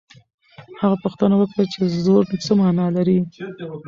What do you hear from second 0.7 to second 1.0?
هغه